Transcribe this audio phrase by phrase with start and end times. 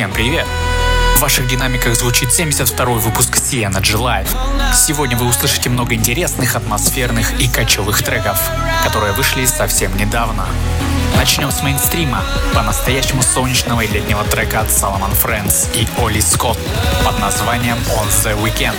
[0.00, 0.46] Всем привет!
[1.16, 4.30] В ваших динамиках звучит 72-й выпуск C Energy Live.
[4.74, 8.40] Сегодня вы услышите много интересных, атмосферных и кочевых треков,
[8.82, 10.46] которые вышли совсем недавно.
[11.16, 12.24] Начнем с мейнстрима,
[12.54, 16.56] по-настоящему солнечного и летнего трека от Salomon Friends и Оли Скотт
[17.04, 18.76] под названием On The Weekend.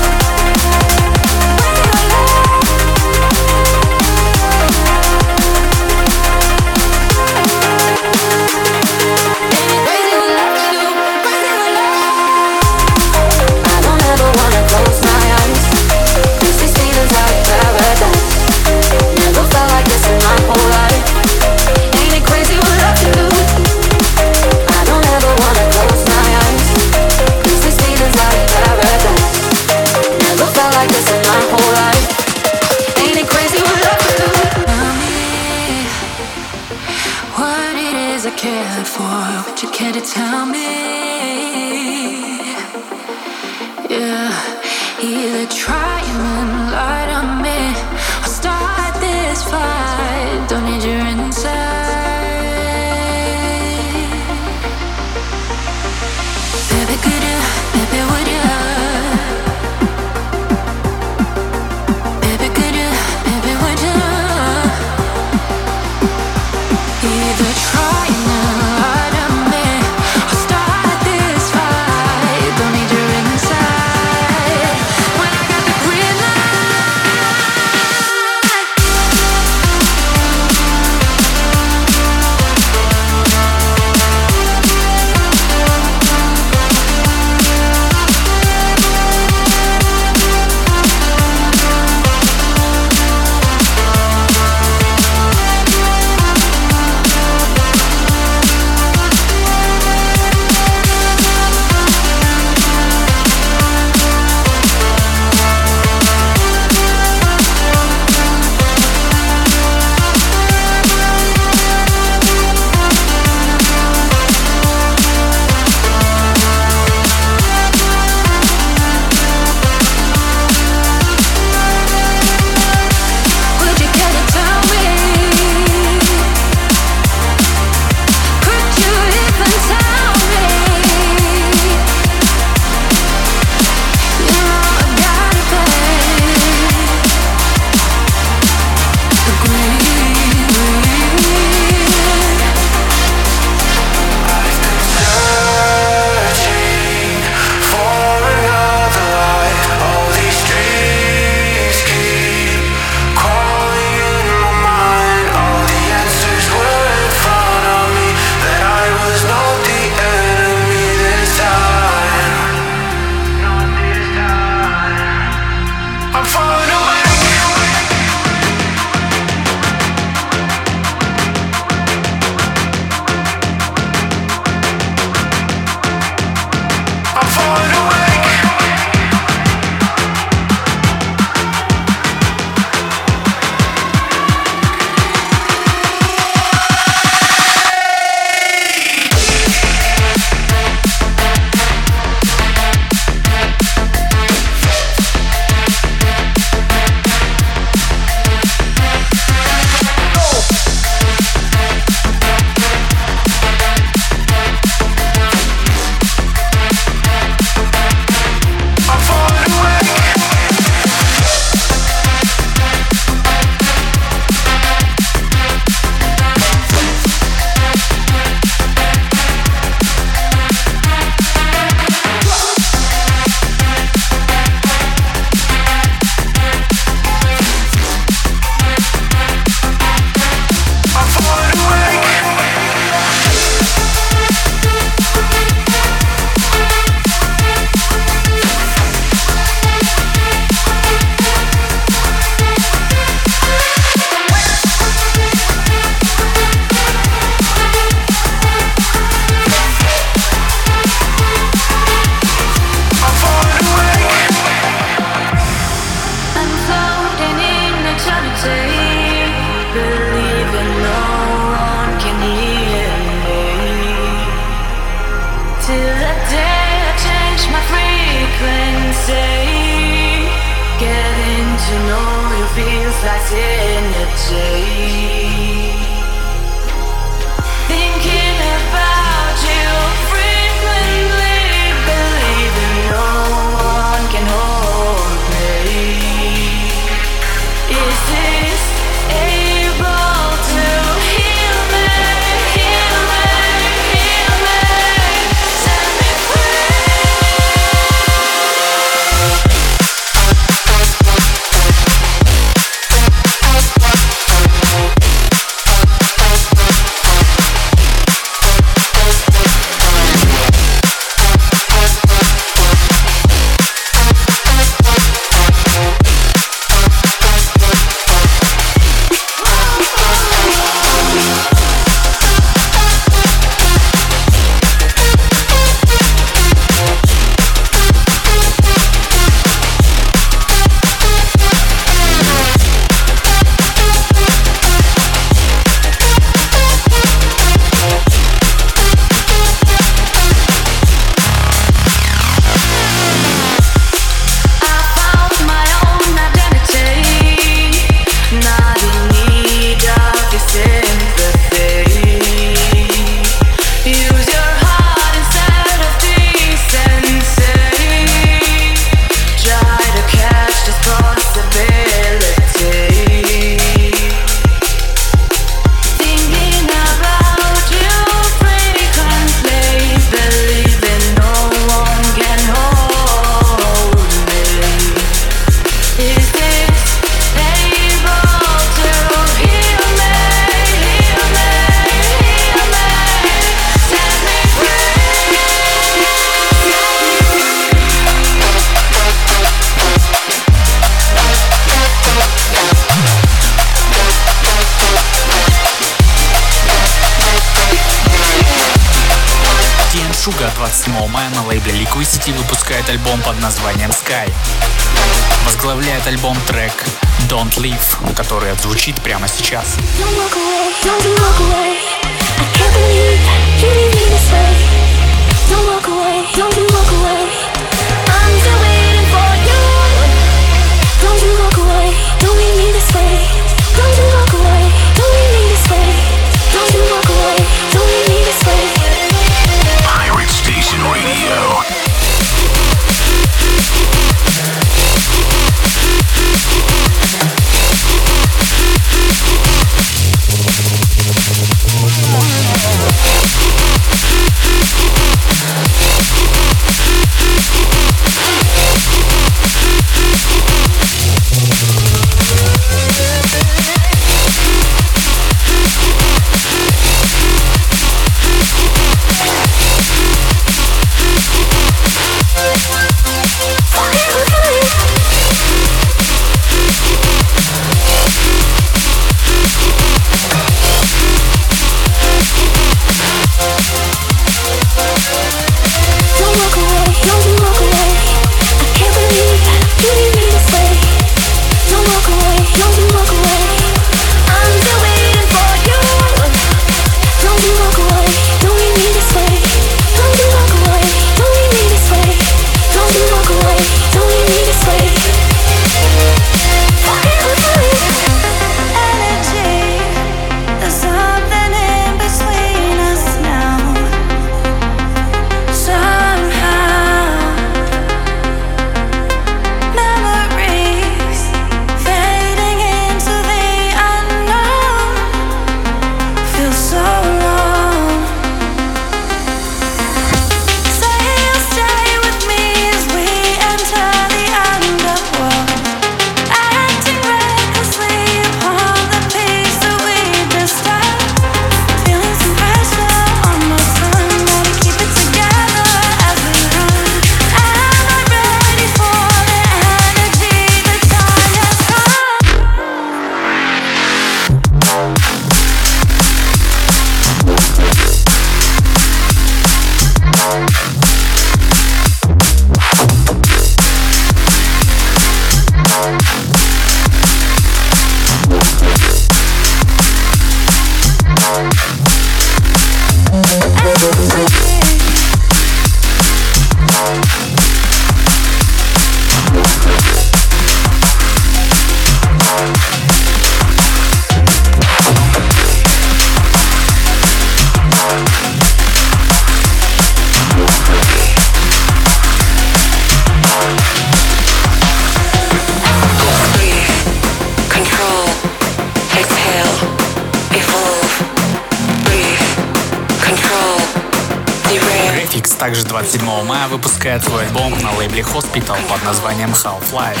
[598.32, 600.00] Capital под названием Half-Life.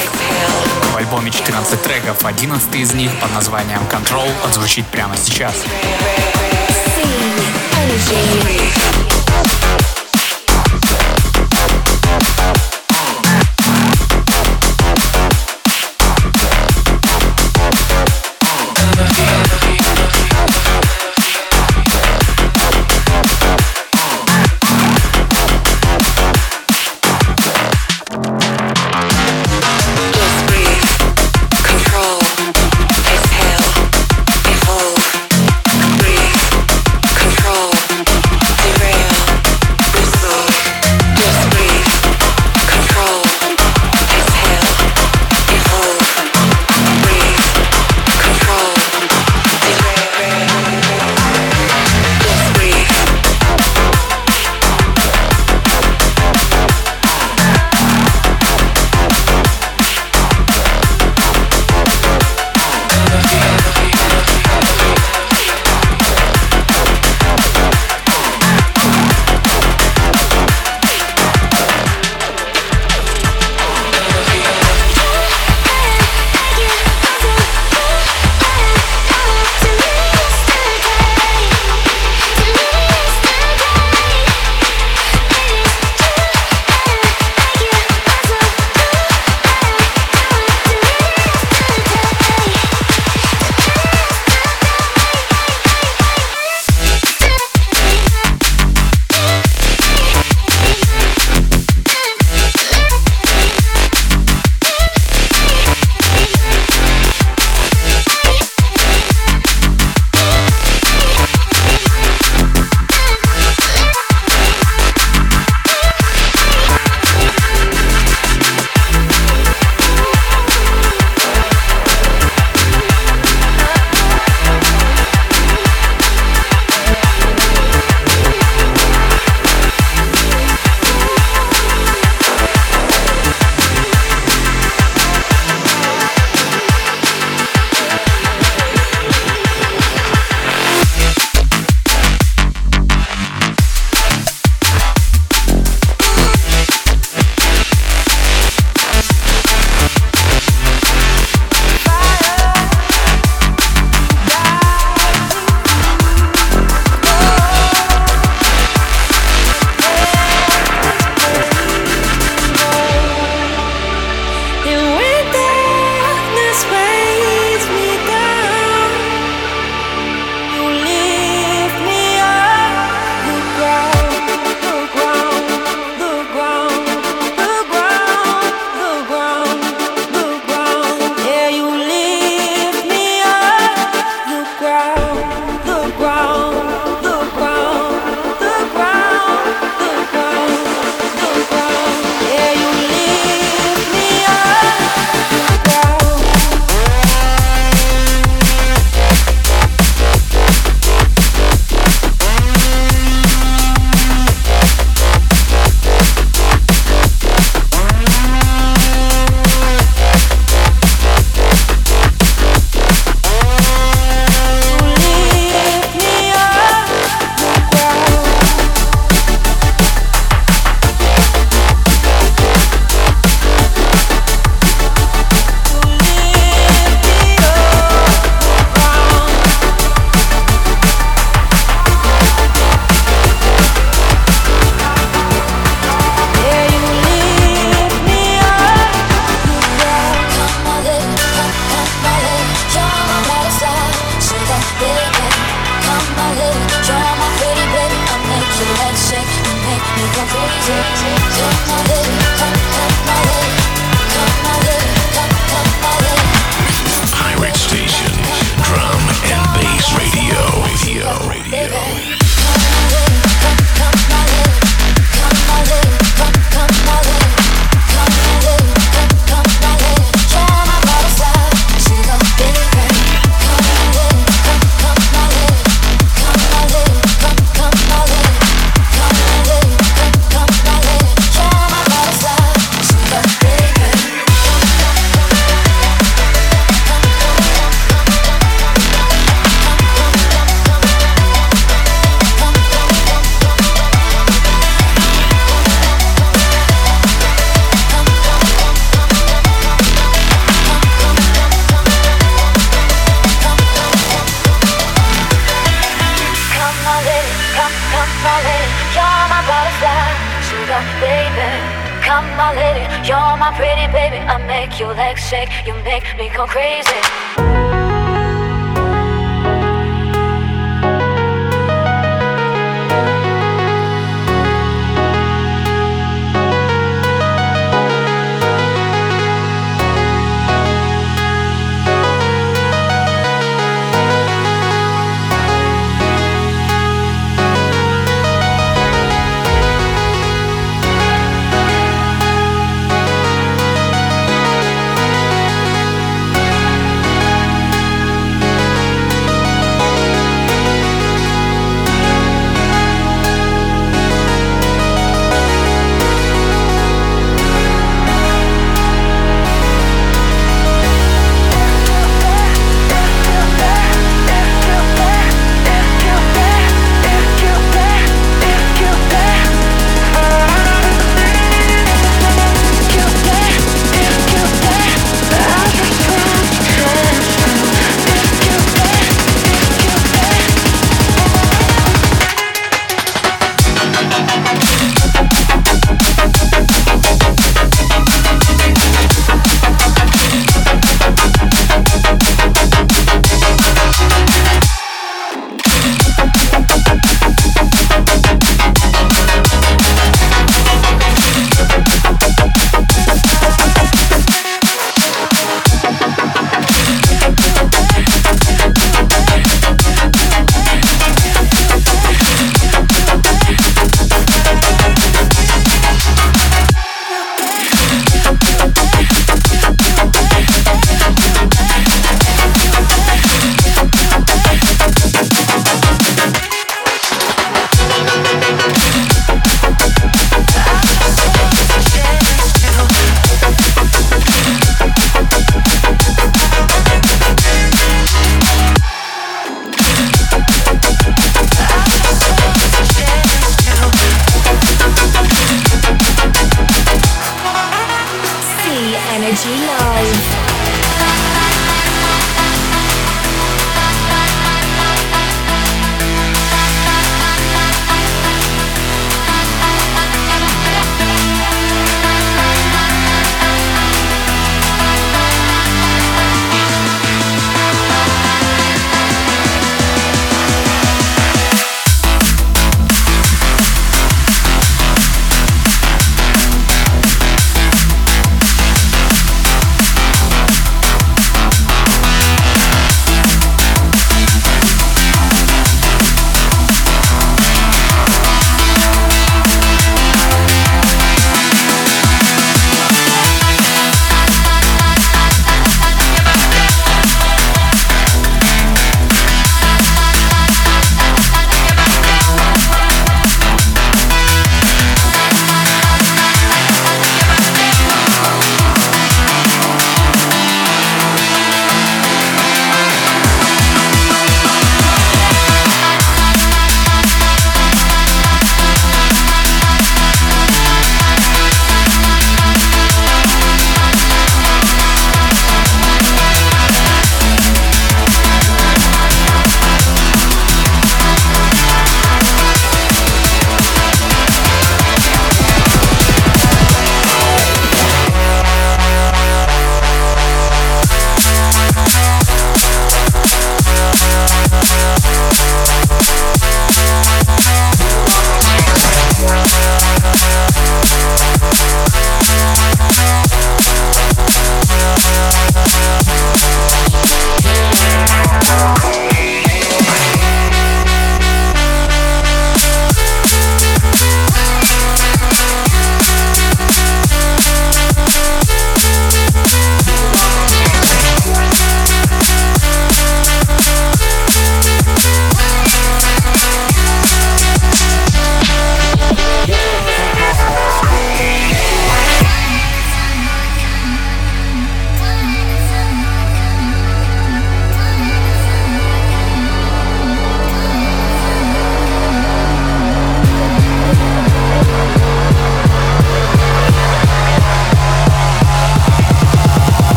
[0.92, 5.54] В альбоме 14 треков, 11 из них под названием Control отзвучит прямо сейчас.
[7.74, 9.11] Energy.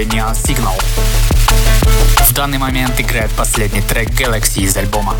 [0.00, 0.72] Neon Signal.
[2.24, 5.14] В данный момент играет последний трек Galaxy из альбома.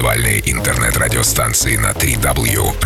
[0.00, 2.80] Лучшие танцевальные интернет-радиостанции на 3W.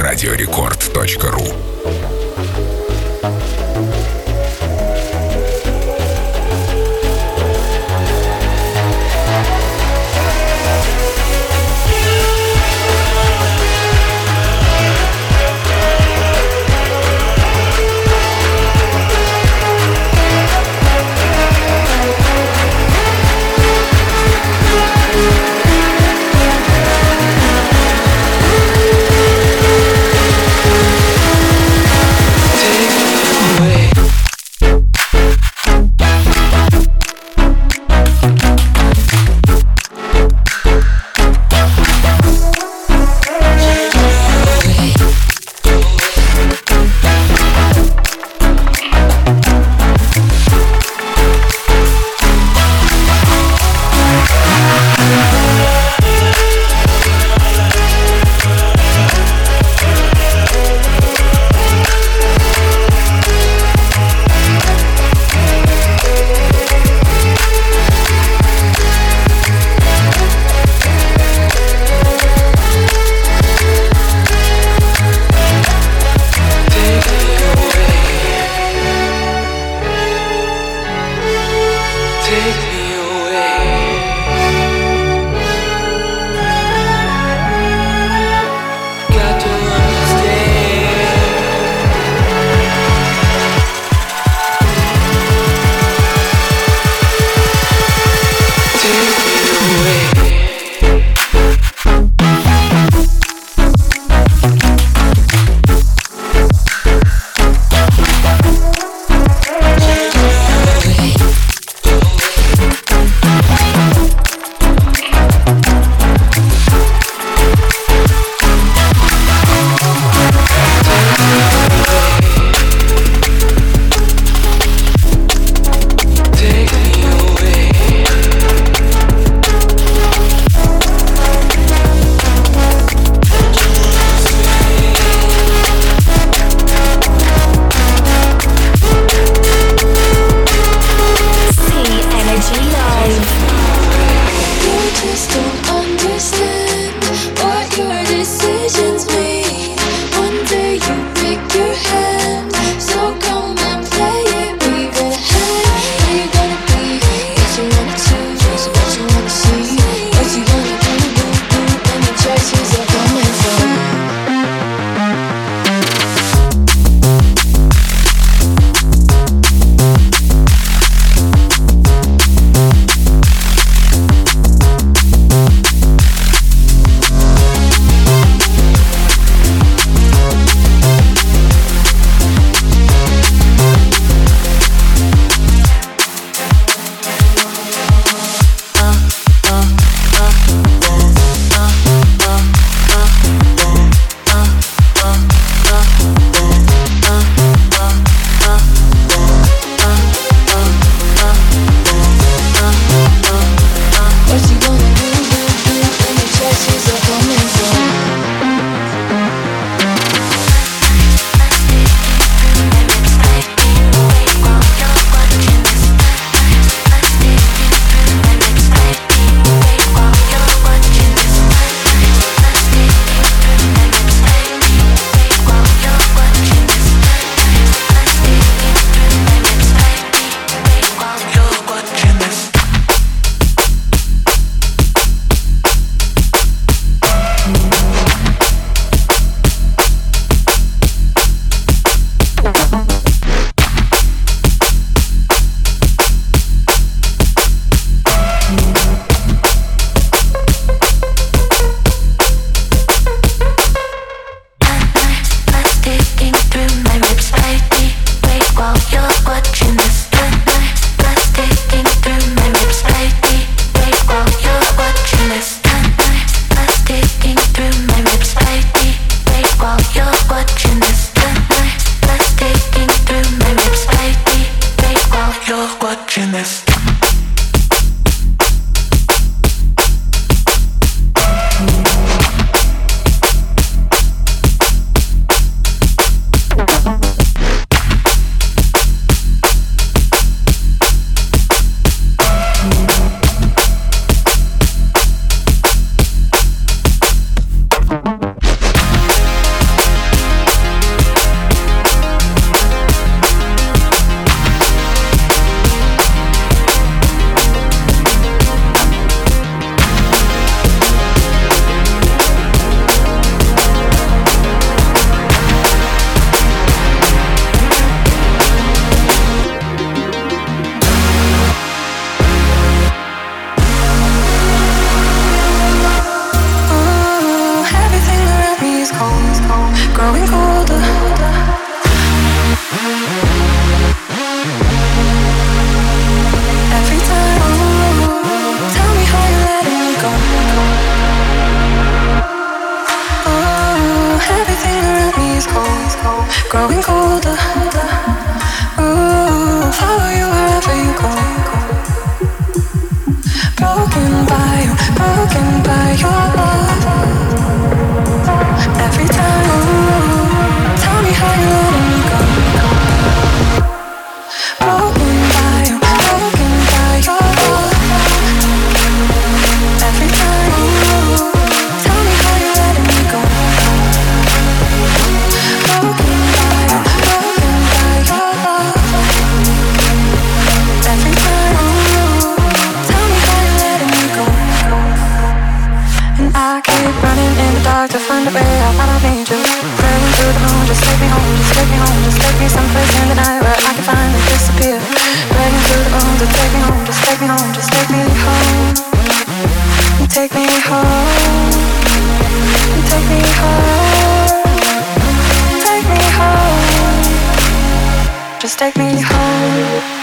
[408.72, 409.93] Take me home.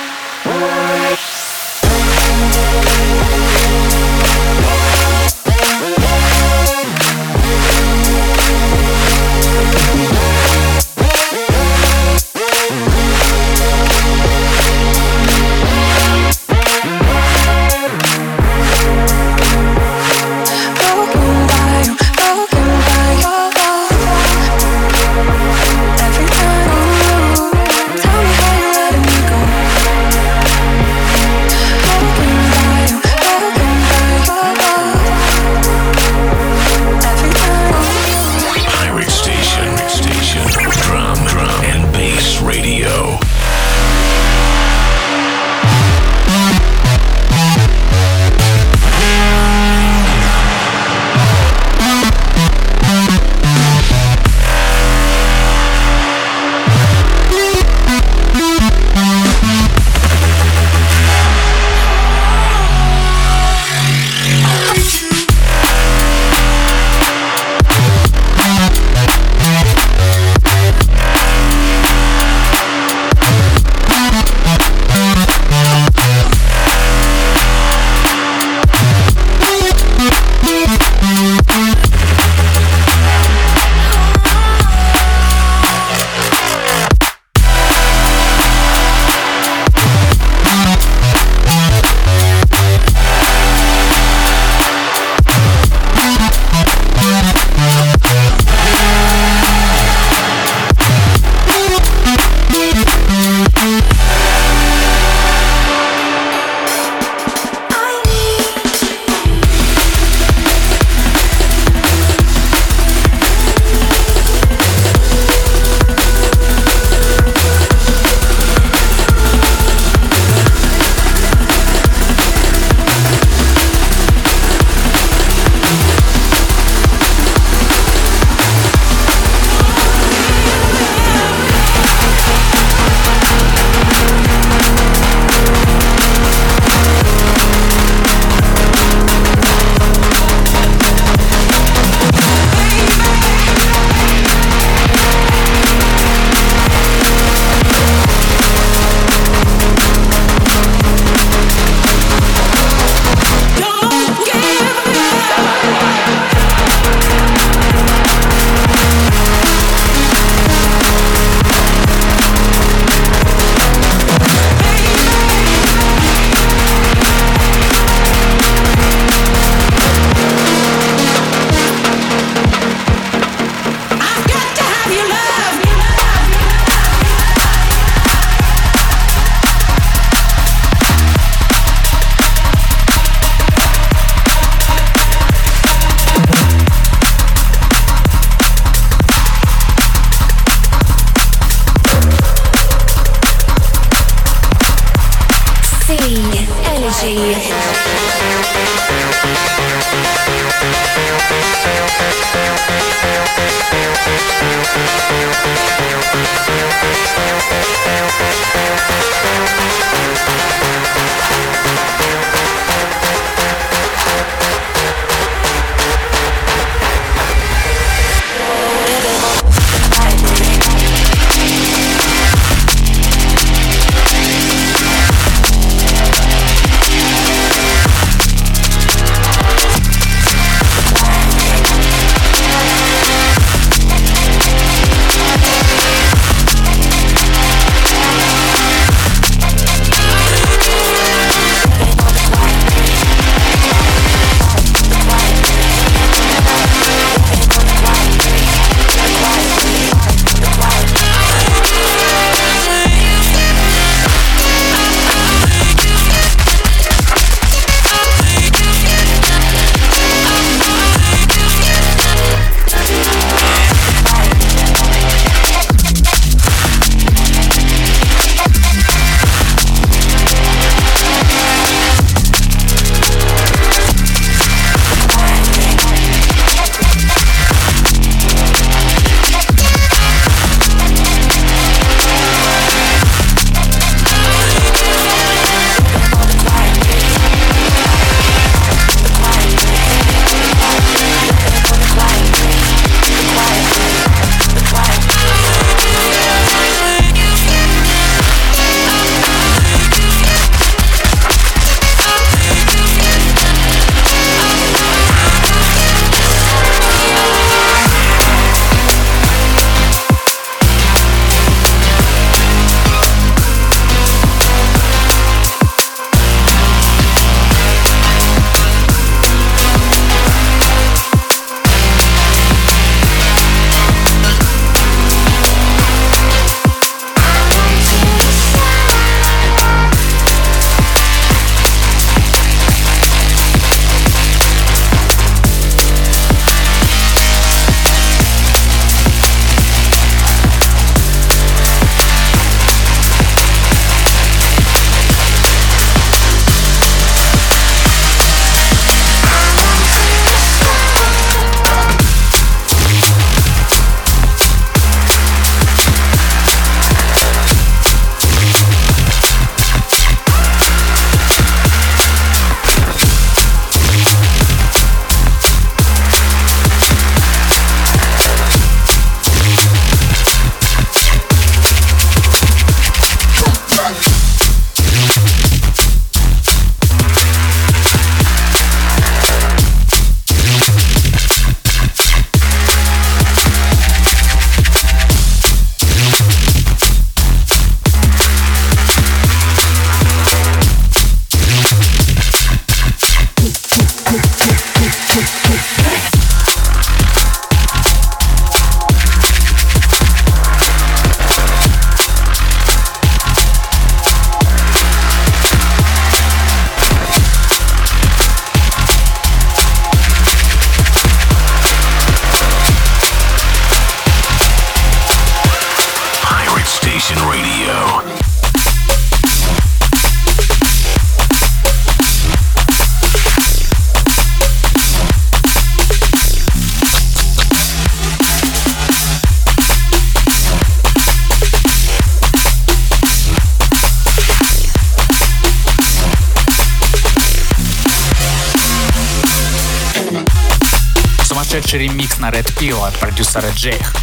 [441.72, 443.94] Сумасшедший ремикс на Red Pill от продюсера Джейх.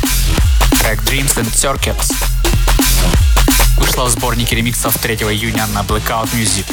[0.80, 2.14] Трек Dreams and Circuits
[3.76, 6.64] вышла в сборнике ремиксов 3 июня на Blackout Music.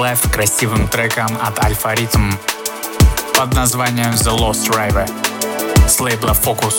[0.00, 2.32] 72-й выпуск live красивым треком от Alpha Rhythm
[3.36, 5.08] под названием The Lost River
[5.88, 6.74] с лейбла Focus.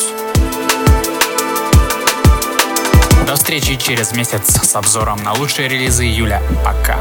[3.27, 6.41] До встречи через месяц с обзором на лучшие релизы июля.
[6.65, 6.97] Пока.